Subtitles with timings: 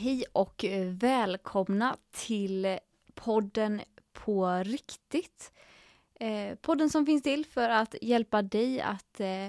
[0.00, 2.76] Hej och eh, välkomna till eh,
[3.14, 3.80] podden
[4.12, 5.52] På riktigt.
[6.14, 9.44] Eh, podden som finns till för att hjälpa dig att eh,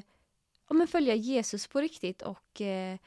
[0.68, 2.98] ja, men följa Jesus på riktigt och eh,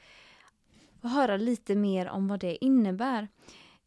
[1.01, 3.27] höra lite mer om vad det innebär.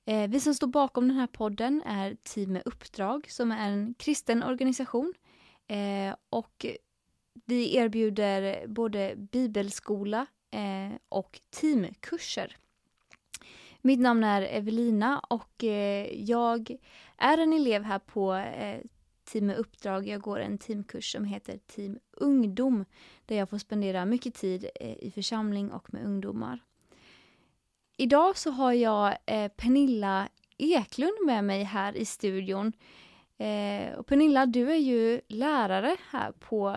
[0.04, 3.95] Eh, vi som står bakom den här podden är Team med uppdrag som är en
[3.98, 5.14] kristen organisation.
[5.66, 6.66] Eh, och
[7.45, 12.57] vi erbjuder både bibelskola eh, och teamkurser.
[13.87, 16.77] Mitt namn är Evelina och eh, jag
[17.16, 18.80] är en elev här på eh,
[19.24, 20.09] Team med uppdrag.
[20.09, 22.84] Jag går en teamkurs som heter Team ungdom
[23.27, 26.61] där jag får spendera mycket tid eh, i församling och med ungdomar.
[27.97, 29.16] Idag så har jag
[29.56, 30.28] Pernilla
[30.59, 32.73] Eklund med mig här i studion.
[33.97, 36.77] Och Pernilla, du är ju lärare här på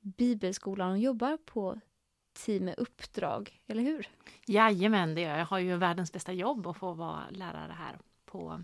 [0.00, 1.80] Bibelskolan och jobbar på
[2.44, 4.08] Team med uppdrag, eller hur?
[4.46, 5.38] Jajamän, det gör jag.
[5.38, 8.62] Jag har ju världens bästa jobb att få vara lärare här på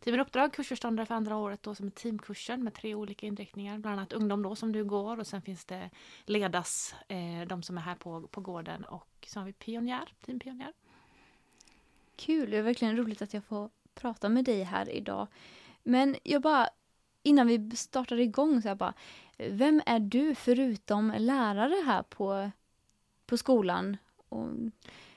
[0.00, 3.78] Team med uppdrag, kursförståndare för andra året då som är teamkursen med tre olika inriktningar,
[3.78, 5.90] bland annat ungdom då som du går och sen finns det
[6.24, 10.72] ledas, eh, de som är här på, på gården och så har vi pionjär, teampionjär.
[12.16, 15.26] Kul, det är verkligen roligt att jag får prata med dig här idag.
[15.82, 16.68] Men jag bara,
[17.22, 18.94] innan vi startar igång så jag bara,
[19.36, 22.50] vem är du förutom lärare här på,
[23.28, 23.96] på skolan?
[24.28, 24.48] Och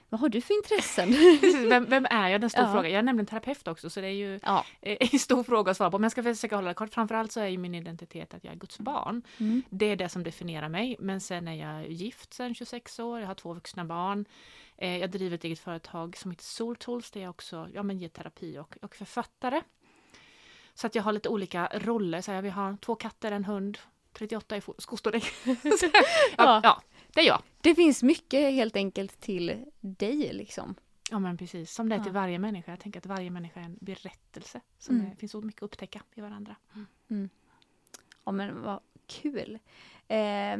[0.09, 1.11] vad har du för intressen?
[1.69, 2.41] vem, vem, är jag?
[2.41, 2.71] Den stor Ja.
[2.73, 2.89] fråga.
[2.89, 4.65] Jag är nämligen terapeut också så det är ju Ja.
[4.81, 5.97] eh, en stor fråga att svara på.
[5.97, 6.93] Men jag ska försöka hålla det kort.
[6.93, 9.21] Framförallt så är ju min identitet att jag är Guds barn.
[9.37, 9.63] Mm.
[9.69, 10.95] Det är det som definierar mig.
[10.99, 13.19] Men sen är jag gift sedan 26 år.
[13.19, 14.25] Jag har två vuxna barn.
[14.77, 17.97] Eh, jag driver ett eget företag som heter Soul Tools där jag också ja, men
[17.97, 19.61] ger terapi och, och författare.
[20.73, 22.21] Så att jag har lite olika roller.
[22.21, 23.77] Så jag vill ha två katter, en hund,
[24.13, 24.61] 38 i.
[24.61, 24.71] Så,
[26.37, 26.81] ja, Ja.
[27.13, 27.41] Det är jag.
[27.61, 30.75] Det finns mycket helt enkelt till dig liksom.
[31.11, 32.21] Ja men precis, som det är till Ja.
[32.21, 32.71] varje människa.
[32.71, 34.61] Jag tänker att varje människa är en berättelse.
[34.77, 35.11] Som Mm.
[35.11, 36.55] är, finns så mycket att upptäcka i varandra.
[38.25, 39.59] Ja men vad kul.
[40.07, 40.57] Eh,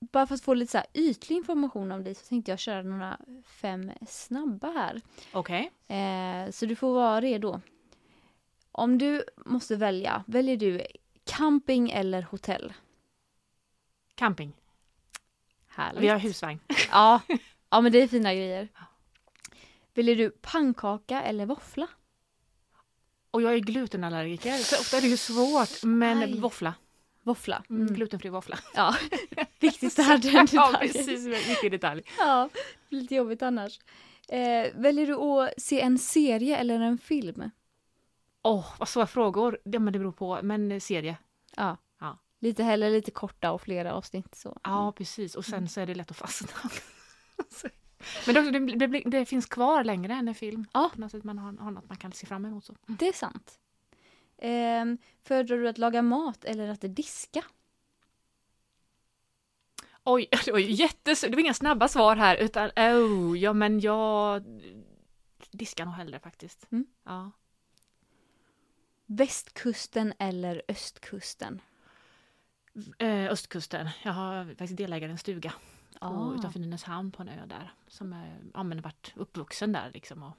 [0.00, 2.82] bara för att få lite så här ytlig information om dig så tänkte jag köra
[2.82, 5.00] några fem snabba här.
[5.32, 5.70] Okej.
[5.88, 7.60] Eh, så du får vara redo.
[8.72, 10.86] Om du måste välja, väljer du
[11.24, 12.72] camping eller hotell?
[14.14, 14.52] Camping.
[15.76, 16.02] Härligt.
[16.02, 16.58] Vi har husvagn.
[16.90, 17.20] Ja,
[17.70, 18.68] ja men det är fina grejer.
[19.94, 21.86] Väljer du pannkaka eller våffla?
[23.30, 25.82] Och jag är glutenallergiker så ofta är det ju svårt.
[25.82, 26.40] Men Aj.
[26.40, 26.74] våffla.
[27.22, 27.62] Våffla.
[27.70, 27.82] Mm.
[27.82, 27.94] Mm.
[27.94, 28.58] Glutenfri våffla.
[28.74, 28.94] Ja,
[29.60, 30.92] viktigt där den ja detaljen.
[30.92, 32.02] precis, mycket detalj.
[32.18, 32.48] Ja,
[32.88, 33.80] lite jobbigt annars.
[34.28, 37.50] Eh, väljer du att se en serie eller en film?
[38.42, 39.58] Åh, vad svåra frågor.
[39.64, 40.38] Ja, men det beror på.
[40.42, 41.16] Men eh, serie.
[41.56, 41.76] Ja.
[42.38, 44.34] Lite heller lite korta och flera avsnitt.
[44.34, 44.58] Så.
[44.64, 45.34] Ja, precis.
[45.34, 46.70] Och sen så är det lätt att fastna.
[48.26, 50.66] men det, det, det, finns kvar längre än en film.
[50.72, 50.90] Ja.
[50.94, 52.64] På något sätt man har, har något man kan se fram emot.
[52.64, 52.74] Så.
[52.86, 53.58] Det är sant.
[54.38, 54.84] Eh,
[55.22, 57.44] föredrar du att laga mat eller att diska?
[60.04, 61.20] Oj, det var jättes...
[61.20, 64.44] Det var inga snabba svar här utan oh, ja men jag
[65.50, 66.72] diskar nog hellre faktiskt.
[66.72, 66.86] Mm.
[67.04, 67.30] Ja.
[69.06, 71.60] Västkusten eller östkusten?
[72.98, 73.88] Eh, östkusten.
[74.04, 75.52] Jag har faktiskt delägare i en stuga
[76.00, 76.34] Ah.
[76.34, 77.72] utanför Nynäshamn på en ö där.
[77.88, 80.36] Som är, ja, men varit uppvuxen där liksom och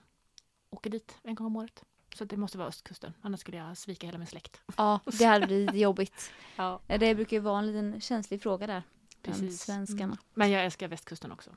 [0.70, 1.84] åker dit en gång om året.
[2.16, 4.62] Så det måste vara östkusten, annars skulle jag svika hela min släkt.
[4.78, 6.32] Ja, det hade blivit jobbigt.
[6.56, 8.84] Ja, Det brukar ju vara en liten känslig fråga där.
[9.22, 9.62] Precis.
[9.62, 10.04] svenskarna.
[10.04, 10.18] Mm.
[10.34, 11.50] Men jag älskar västkusten också.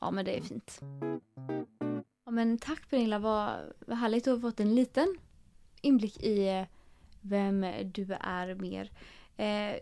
[0.00, 0.80] Ja, men det är fint.
[2.24, 5.16] Ja, men tack Pernilla, vad, vad härligt att ha fått en liten
[5.80, 6.64] inblick i eh,
[7.20, 8.90] vem du är mer.
[9.36, 9.78] Eh,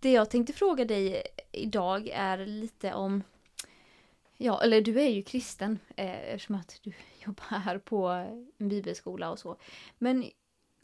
[0.00, 3.22] det jag tänkte fråga dig idag är lite om,
[4.36, 6.92] ja, eller du är ju kristen eh, eftersom att du
[7.26, 8.08] jobbar här på
[8.58, 9.56] en bibelskola och så.
[9.98, 10.30] Men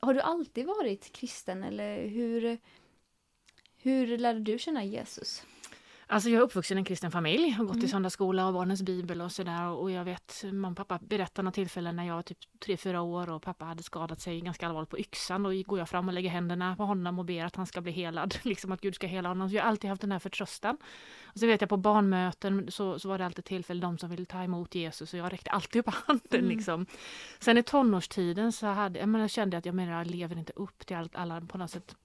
[0.01, 2.59] har du alltid varit kristen eller hur,
[3.77, 5.47] hur lärde du känna Jesus?
[6.13, 7.85] Alltså jag är uppvuxen i en kristen familj, har gått Mm.
[7.85, 9.67] i söndagsskola och barnens bibel och sådär.
[9.67, 13.31] Och jag vet, mamma och pappa berättade några tillfällen när jag var typ 3-4 år
[13.31, 15.47] och pappa hade skadat sig ganska allvarligt på yxan.
[15.47, 17.93] Och går jag fram och lägger händerna på honom och ber att han ska bli
[17.93, 18.35] helad.
[18.43, 19.49] Liksom att Gud ska hela honom.
[19.49, 20.77] Så jag har alltid haft den här förtröstan.
[21.25, 24.25] Och så vet jag på barnmöten så, så var det alltid tillfälle de som ville
[24.25, 26.41] ta emot Jesus och jag räckte alltid upp handen.
[26.41, 26.49] Mm.
[26.49, 26.87] Liksom.
[27.39, 30.53] Sen i tonårstiden så hade, jag, menar, jag kände att jag, menar, jag lever inte
[30.57, 31.97] upp till allt, alla på något sätt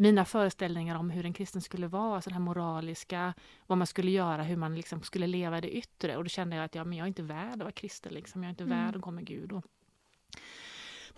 [0.00, 3.34] mina föreställningar om hur en kristen skulle vara, alltså den här moraliska,
[3.66, 6.16] vad man skulle göra, hur man liksom skulle leva det yttre.
[6.16, 8.42] Och då kände jag att ja, men jag är inte värd att vara kristen, liksom.
[8.42, 8.78] jag är inte Mm.
[8.78, 9.52] värd att gå med Gud.
[9.52, 9.64] Och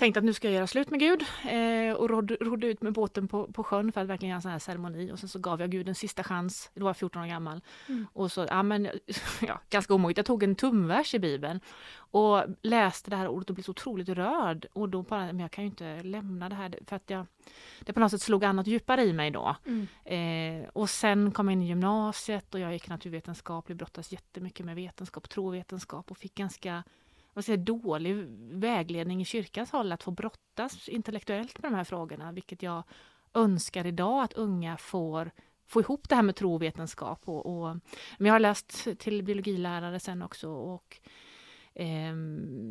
[0.01, 2.93] tänkte att nu ska jag göra slut med Gud eh, och rodde, rodde ut med
[2.93, 5.39] båten på, på sjön för att verkligen göra en sån här ceremoni och sen så
[5.39, 7.61] gav jag Gud en sista chans, då var jag 14 år gammal.
[7.89, 8.07] Mm.
[8.13, 8.89] Och så, ja men,
[9.41, 11.61] ja, ganska omoget, jag tog en tumvers i Bibeln
[11.97, 15.51] och läste det här ordet och blev så otroligt rörd och då bara, men jag
[15.51, 17.27] kan ju inte lämna det här för att jag,
[17.81, 19.57] det på något sätt slog annat djupare i mig då.
[19.67, 19.87] Mm.
[20.05, 24.77] Eh, och sen kom jag in i gymnasiet och jag gick naturvetenskap, brottas jättemycket med
[24.77, 26.83] vetenskap, trovetenskap och fick ganska
[27.35, 28.27] vad säger, dålig
[28.61, 32.83] vägledning i kyrkans håll att få brottas intellektuellt med de här frågorna, vilket jag
[33.35, 35.31] önskar idag att unga får
[35.67, 37.29] få ihop det här med trovetenskap.
[37.29, 37.77] Och, och,
[38.19, 41.01] men jag har läst till biologilärare sen också och
[41.75, 42.15] eh,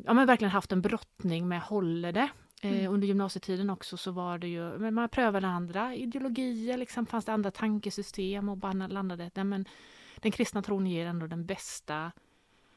[0.05, 2.29] ja, men verkligen haft en brottning med håller det.
[2.61, 2.93] Eh, Mm.
[2.93, 7.33] Under gymnasietiden också så var det ju, men man prövade andra ideologier, liksom, fanns det
[7.33, 9.65] andra tankesystem och bara landade, nej men
[10.15, 12.11] den kristna tron ger ändå den bästa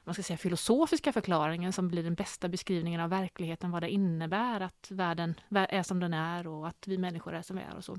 [0.04, 4.60] man ska säga, filosofiska förklaringen som blir den bästa beskrivningen av verkligheten, vad det innebär
[4.60, 7.84] att världen är som den är och att vi människor är som vi är och
[7.84, 7.98] så.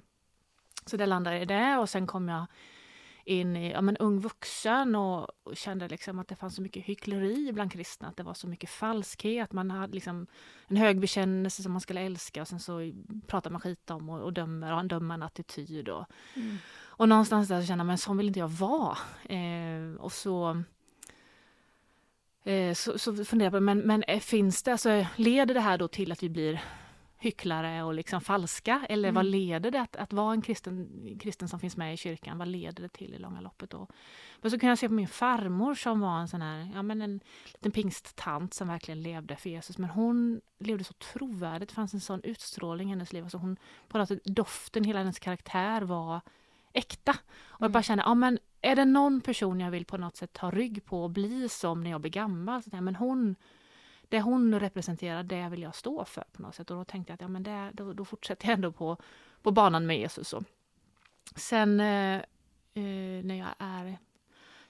[0.85, 2.45] Så det landade i det och sen kom jag
[3.25, 6.83] in i ja, men ung vuxen och, och kände liksom att det fanns så mycket
[6.83, 10.27] hyckleri bland kristna, att det var så mycket falskhet, man hade liksom
[10.67, 12.91] en hög bekännelse som man skulle älska och sen så
[13.27, 15.89] pratar man skit om och, och dömer och har en dömande attityd.
[15.89, 16.57] Och, Mm.
[16.81, 18.97] och någonstans där så kände jag, men så vill inte jag vara.
[19.29, 20.63] Eh, och så
[22.75, 25.87] så, så funderar jag på, men, men eh, finns det, alltså, leder det här då
[25.87, 26.61] till att vi blir
[27.17, 28.85] hycklare och liksom falska?
[28.89, 29.15] Eller Mm.
[29.15, 30.89] vad leder det att, att vara en kristen,
[31.21, 32.37] kristen som finns med i kyrkan?
[32.37, 33.87] Vad leder det till i långa loppet då?
[34.41, 37.01] Men så kan jag se på min farmor som var en sån här, ja men
[37.01, 37.19] en
[37.53, 39.77] liten pingsttant som verkligen levde för Jesus.
[39.77, 43.23] Men hon levde så trovärdigt, det fanns en sån utstrålning i hennes liv.
[43.23, 43.57] Alltså hon,
[43.87, 46.21] på något sätt, doften, hela hennes karaktär var
[46.73, 47.11] äkta.
[47.37, 47.71] Och jag Mm.
[47.71, 50.85] bara känner, ja men är det någon person jag vill på något sätt ta rygg
[50.85, 52.63] på och bli som när jag blir gammal?
[52.63, 53.35] Så där, men hon,
[54.09, 56.71] det hon representerar, det vill jag stå för på något sätt.
[56.71, 58.97] Och då tänkte jag att ja, men det, då, då fortsätter jag ändå på,
[59.41, 60.33] på banan med Jesus.
[60.33, 60.43] Och.
[61.35, 62.15] Sen eh,
[62.73, 63.97] eh, när jag är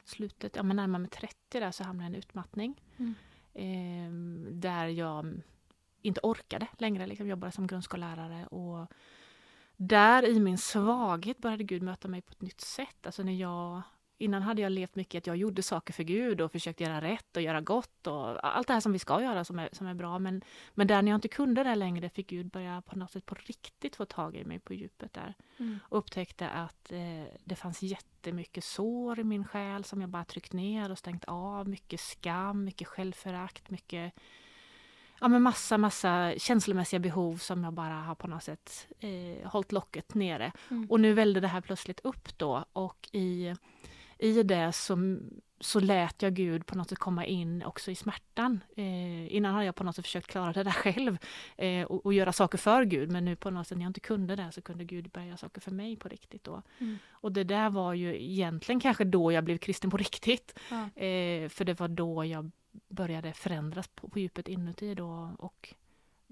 [0.03, 2.81] slutet, ja men närmare mig 30 där så hamnade jag i en utmattning.
[2.97, 3.15] Mm.
[3.53, 4.11] Eh,
[4.53, 5.41] där jag
[6.01, 8.47] inte orkade längre liksom, jobba som grundskollärare.
[8.47, 8.91] Och
[9.87, 13.05] där i min svaghet började Gud möta mig på ett nytt sätt.
[13.05, 13.81] Alltså när jag,
[14.17, 17.37] innan hade jag levt mycket att jag gjorde saker för Gud och försökte göra rätt
[17.37, 19.93] och göra gott och allt det här som vi ska göra som är, som är
[19.93, 20.19] bra.
[20.19, 20.41] Men,
[20.73, 23.35] men där när jag inte kunde det längre fick Gud börja på något sätt på
[23.35, 25.33] riktigt få tag i mig på djupet där.
[25.57, 25.79] Mm.
[25.83, 30.53] Och upptäckte att eh, det fanns jättemycket sår i min själ som jag bara tryckt
[30.53, 31.69] ner och stängt av.
[31.69, 34.13] Mycket skam, mycket självförakt, mycket
[35.21, 39.71] ja, men massa, massa känslomässiga behov som jag bara har på något sätt eh, hållit
[39.71, 40.51] locket nere.
[40.69, 40.85] Mm.
[40.89, 43.55] Och nu välde det här plötsligt upp då och i,
[44.19, 45.17] i det så,
[45.59, 48.59] så lät jag Gud på något sätt komma in också i smärtan.
[48.75, 51.17] Eh, innan hade jag på något sätt försökt klara det där själv
[51.57, 53.99] eh, och, och göra saker för Gud men nu på något sätt när jag inte
[53.99, 56.61] kunde det så kunde Gud börja göra saker för mig på riktigt då.
[56.79, 56.97] Mm.
[57.11, 60.59] Och det där var ju egentligen kanske då jag blev kristen på riktigt.
[60.69, 61.01] Ja.
[61.03, 62.51] Eh, för det var då jag
[62.87, 65.73] började förändras på, på djupet inuti då och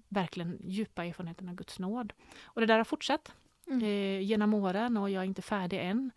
[0.09, 2.13] verkligen djupa erfarenheten av Guds nåd.
[2.43, 3.33] Och det där har fortsatt
[3.67, 3.83] Mm.
[3.83, 6.11] eh, genom åren och jag är inte färdig än.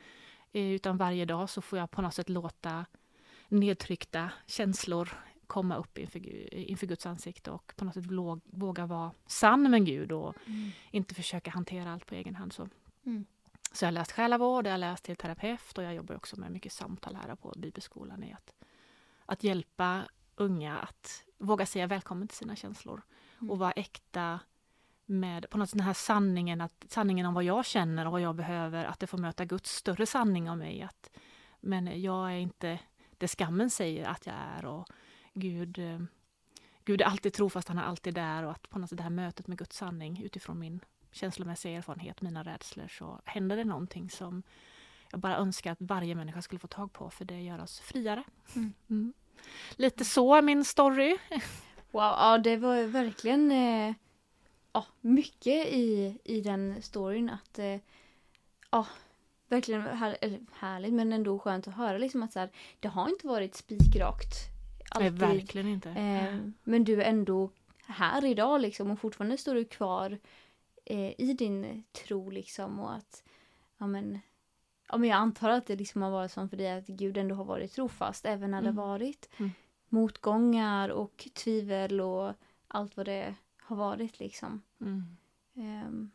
[0.52, 2.86] Eh, utan varje dag så får jag på något sätt låta
[3.48, 5.08] nedtryckta känslor
[5.46, 9.86] komma upp inför, inför Guds ansikte och på något sätt våg- våga vara sann med
[9.86, 10.70] Gud och Mm.
[10.90, 12.52] inte försöka hantera allt på egen hand.
[12.52, 12.68] Så.
[13.06, 13.24] Mm.
[13.72, 16.50] Så jag har läst själavård, jag har läst till terapeut och jag jobbar också med
[16.52, 18.54] mycket samtal här på Bibelskolan i att,
[19.26, 20.02] att hjälpa
[20.36, 23.02] unga att våga säga välkommen till sina känslor
[23.44, 23.50] Mm.
[23.50, 24.40] och vara äkta
[25.06, 28.20] med på något sätt den här sanningen, att, sanningen om vad jag känner och vad
[28.20, 30.82] jag behöver, att det får möta Guds större sanning om mig.
[30.82, 31.10] Att,
[31.60, 32.78] men jag är inte
[33.18, 34.88] det skammen säger att jag är och
[35.34, 36.00] Gud, eh,
[36.84, 39.10] Gud är alltid trofast, han är alltid där och att på något sätt det här
[39.10, 40.80] mötet med Guds sanning utifrån min
[41.12, 44.42] känslomässiga erfarenhet, mina rädslor, så händer det någonting som
[45.14, 48.24] jag bara önskar att varje människa skulle få tag på för det gör oss friare.
[48.56, 48.72] Mm.
[48.90, 49.12] Mm.
[49.76, 51.16] Lite så min story.
[51.90, 53.94] Wow, ja det var verkligen eh,
[54.72, 57.76] ja, mycket i, i den storyn att eh,
[58.70, 58.86] ja,
[59.48, 60.16] verkligen här,
[60.52, 64.34] härligt men ändå skönt att höra liksom att så här, det har inte varit spikrakt
[64.94, 65.18] Nej, alltid.
[65.18, 65.90] verkligen inte.
[65.90, 67.50] Eh, men du är ändå
[67.86, 70.18] här idag liksom och fortfarande står du kvar
[70.84, 73.22] eh, i din tro liksom och att
[73.78, 74.20] ja men,
[74.94, 77.34] ja men jag antar att det liksom har varit så för dig att Gud ändå
[77.34, 78.78] har varit trofast även när det Mm.
[78.78, 79.50] har varit Mm.
[79.88, 82.32] motgångar och tvivel och
[82.68, 84.62] allt vad det har varit liksom.
[84.80, 85.16] Mm.
[85.54, 86.10] Ehm,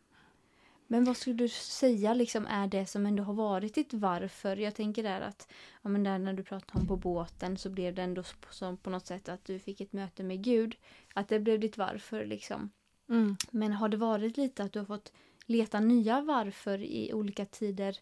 [0.88, 4.57] men vad skulle du säga liksom är det som ändå har varit ditt varför?
[4.57, 7.95] Jag tänker där att ja, men där när du pratade om på båten så blev
[7.95, 10.75] det ändå som på något sätt att du fick ett möte med Gud.
[11.13, 12.69] Att det blev ditt varför liksom.
[13.09, 13.36] Mm.
[13.51, 15.12] Men har det varit lite att du har fått
[15.45, 17.98] leta nya varför i olika tider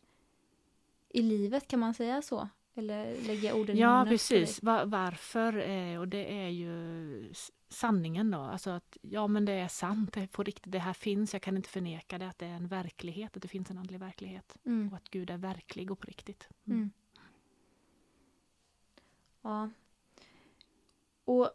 [1.10, 2.50] i livet, kan man säga så?
[2.76, 4.56] Eller lägga orden Ja, precis.
[4.60, 4.66] dig?
[4.66, 5.58] Va- varför?
[5.70, 7.34] Eh, och det är ju
[7.70, 8.40] sanningen då.
[8.40, 10.14] Alltså att ja, men det är sant.
[10.14, 10.72] Det är på riktigt.
[10.72, 11.34] Det här finns.
[11.34, 12.28] Jag kan inte förneka det.
[12.28, 13.36] Att det är en verklighet.
[13.36, 14.58] Att det finns en andlig verklighet.
[14.66, 14.90] Mm.
[14.90, 16.50] Och att Gud är verklig och på riktigt.
[16.68, 16.92] Mm.
[19.42, 19.70] Ja.
[21.26, 21.50] Och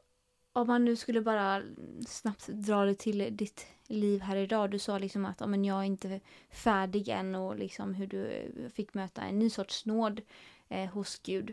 [0.52, 1.62] om man nu skulle bara
[2.06, 4.70] snabbt dra det till ditt liv här idag.
[4.70, 6.20] Du sa liksom att men jag är inte
[6.50, 10.20] färdig än och liksom hur du eh, fick möta en ny sorts nåd
[10.68, 11.52] eh, hos Gud.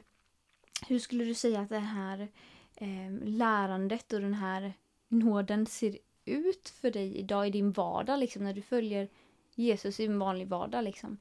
[0.87, 2.27] Hur skulle du säga att det här
[2.75, 4.73] eh, lärandet och den här
[5.07, 9.07] nåden ser ut för dig idag i din vardag, liksom när du följer
[9.55, 10.83] Jesus i en vanlig vardag?
[10.83, 11.17] Liksom?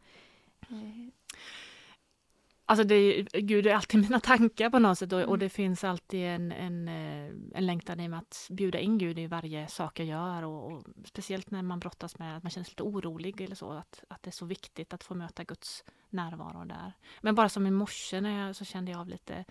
[0.60, 1.08] Eh,
[2.70, 5.30] Alltså det Gud är alltid mina tankar på något sätt och, Mm.
[5.30, 9.18] och det finns alltid en, en, eh, en längtan i med att bjuda in Gud
[9.18, 12.64] i varje sak jag gör och, och speciellt när man brottas med att man känner
[12.64, 15.84] sig lite orolig eller så, att, att det är så viktigt att få möta Guds
[16.10, 16.92] närvaro där.
[17.20, 19.44] Men bara som i morse när jag, så kände jag av lite,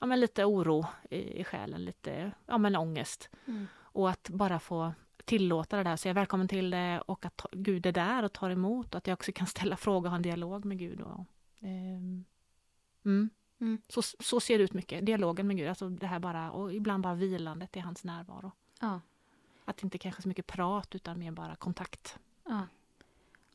[0.00, 3.30] ja, men lite oro i, i själen, lite ja, men ångest.
[3.46, 3.66] mm.
[3.76, 4.92] Och att bara få
[5.24, 8.50] tillåta det där, säga välkommen till det och att ta, Gud är där och tar
[8.50, 11.00] emot och att jag också kan ställa frågor och ha en dialog med Gud.
[11.00, 11.24] Och,
[11.60, 12.24] ehm,
[13.04, 13.30] mm.
[13.60, 13.82] Mm.
[13.88, 17.02] Så, så ser det ut mycket, dialogen med Gud, alltså det här bara, och ibland
[17.02, 18.52] bara vilandet i hans närvaro.
[18.80, 19.00] Ja.
[19.64, 22.18] Att det inte kanske så mycket prat utan mer bara kontakt.
[22.44, 22.66] Ja.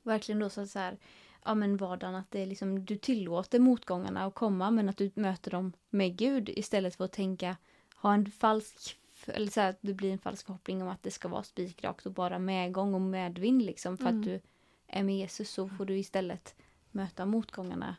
[0.04, 0.98] Verkligen då så att så här,
[1.46, 5.12] ja men vardagen att det är liksom, du tillåter motgångarna att komma men att du
[5.16, 7.58] möter dem med Gud istället för att tänka,
[7.96, 8.98] ha en falsk,
[9.28, 12.06] eller så här, att det blir en falsk förhoppning om att det ska vara spikrakt
[12.06, 14.20] och bara medgång och medvind liksom för Mm.
[14.20, 14.42] att du
[14.88, 16.56] är med Jesus så får du istället
[16.92, 17.96] möta motgångarna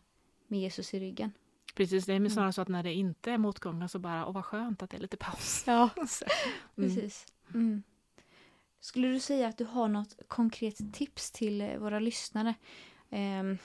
[0.48, 1.32] med Jesus i ryggen.
[1.74, 4.44] Precis, det är snarare så att när det inte är motgångar så bara, åh vad
[4.44, 5.64] skönt att det är lite paus.
[5.66, 6.94] Ja, mm.
[6.94, 7.26] precis.
[7.54, 7.82] Mm.
[8.80, 12.54] Skulle du säga att du har något konkret tips till eh, våra lyssnare?
[13.10, 13.58] Ehm,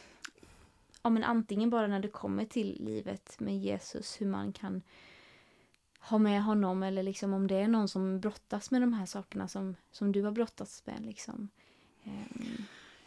[1.02, 4.82] ja, men antingen bara när det kommer till livet med Jesus, hur man kan
[6.00, 9.48] ha med honom eller liksom om det är någon som brottas med de här sakerna
[9.48, 11.06] som, som du har brottats med.
[11.06, 11.50] Liksom.
[12.04, 12.12] Ja,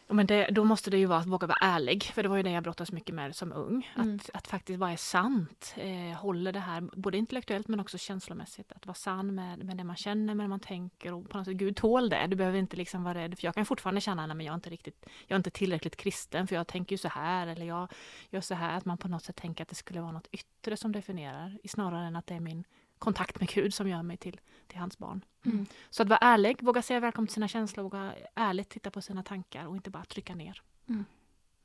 [0.09, 2.42] men det, då måste det ju vara att våga vara ärlig, för det var ju
[2.42, 3.90] det jag brottades mycket med som ung.
[3.97, 4.14] Mm.
[4.14, 8.73] Att, att faktiskt vara sant, eh, håller det här både intellektuellt men också känslomässigt.
[8.73, 11.47] Att vara sann med, med det man känner, med det man tänker och på något
[11.47, 12.26] sätt, Gud tål det.
[12.26, 14.71] Du behöver inte liksom vara rädd, för jag kan fortfarande känna att jag är inte
[14.71, 17.92] riktigt, jag är inte tillräckligt kristen för jag tänker ju så här eller jag
[18.30, 18.76] gör så här.
[18.76, 22.06] Att man på något sätt tänker att det skulle vara något yttre som definierar, snarare
[22.06, 22.64] än att det är min
[23.02, 25.25] kontakt med Gud som gör mig till, till hans barn.
[25.44, 25.66] Mm.
[25.90, 29.23] Så att vara ärlig, våga säga välkommen till sina känslor, våga ärligt titta på sina
[29.23, 30.62] tankar och inte bara trycka ner.
[30.88, 31.04] Mm.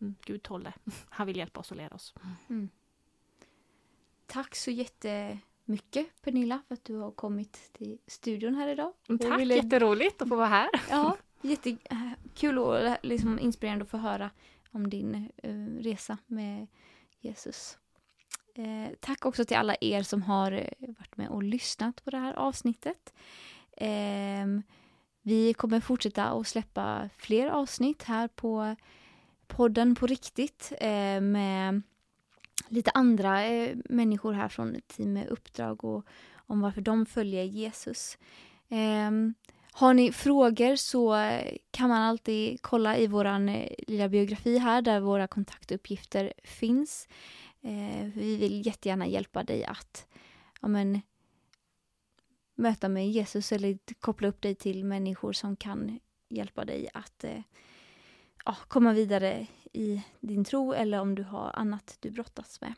[0.02, 0.74] Mm, Gud tål det.
[1.10, 2.14] Han vill hjälpa oss och leda oss.
[2.50, 2.70] mm.
[4.26, 8.94] Tack så jättemycket Pernilla för att du har kommit till studion här idag.
[9.10, 10.70] Mm, Tack, ville- jätteroligt att få vara här.
[10.90, 14.30] Ja, jättekul och liksom inspirerande att få höra
[14.72, 16.68] om din eh, resa med
[17.20, 17.78] Jesus.
[18.56, 20.87] Eh, tack också till alla er som har eh,
[21.18, 23.14] med och lyssnat på det här avsnittet.
[23.78, 24.64] Ehm,
[25.22, 28.76] vi kommer fortsätta att släppa fler avsnitt här på
[29.48, 31.82] podden på riktigt eh, med
[32.68, 36.06] lite andra eh, människor här från Team med Uppdrag och
[36.36, 38.18] om varför de följer Jesus.
[38.70, 39.34] Ehm,
[39.72, 41.32] har ni frågor så
[41.72, 47.08] kan man alltid kolla i vår eh, lilla biografi här där våra kontaktuppgifter finns.
[47.62, 50.08] Eh, vi vill jättegärna hjälpa dig att
[50.62, 51.02] ja, men,
[52.56, 56.00] möta med Jesus eller koppla upp dig till människor som kan
[56.30, 57.42] hjälpa dig att eh,
[58.46, 62.74] ja, komma vidare i din tro eller om du har annat du brottas med.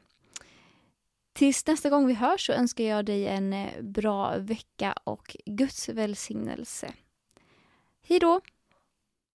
[1.33, 5.89] Tills nästa gång vi hörs så önskar jag dig en eh, bra vecka och Guds
[5.89, 6.93] välsignelse.
[8.01, 8.41] Hej då!